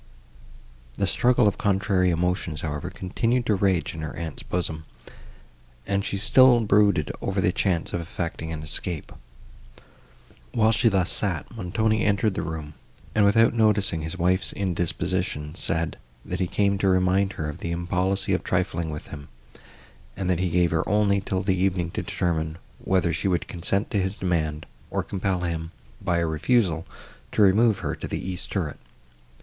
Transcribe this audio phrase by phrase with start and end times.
[0.95, 4.85] The struggle of contrary emotions, however, continued to rage in her aunt's bosom,
[5.85, 9.11] and she still brooded over the chance of effecting an escape.
[10.53, 12.73] While she thus sat, Montoni entered the room,
[13.13, 17.71] and, without noticing his wife's indisposition, said, that he came to remind her of the
[17.71, 19.29] impolicy of trifling with him,
[20.17, 23.91] and that he gave her only till the evening to determine, whether she would consent
[23.91, 25.69] to his demand, or compel him,
[26.01, 26.87] by a refusal,
[27.33, 28.79] to remove her to the east turret.